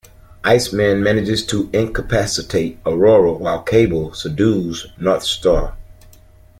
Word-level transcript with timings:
Iceman 0.43 1.03
manages 1.03 1.45
to 1.45 1.69
incapacitate 1.71 2.79
Aurora 2.87 3.33
while 3.33 3.61
Cable 3.61 4.15
subdues 4.15 4.87
Northstar. 4.99 5.75